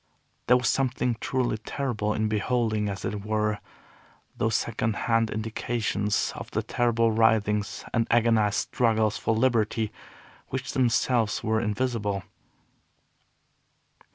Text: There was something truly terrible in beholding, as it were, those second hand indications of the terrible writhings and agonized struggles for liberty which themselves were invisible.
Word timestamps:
There 0.47 0.57
was 0.57 0.67
something 0.67 1.15
truly 1.21 1.59
terrible 1.59 2.11
in 2.15 2.27
beholding, 2.27 2.89
as 2.89 3.05
it 3.05 3.23
were, 3.23 3.59
those 4.35 4.55
second 4.55 4.95
hand 4.95 5.29
indications 5.29 6.33
of 6.35 6.49
the 6.49 6.63
terrible 6.63 7.11
writhings 7.11 7.85
and 7.93 8.07
agonized 8.09 8.57
struggles 8.73 9.19
for 9.19 9.35
liberty 9.35 9.91
which 10.47 10.73
themselves 10.73 11.43
were 11.43 11.61
invisible. 11.61 12.23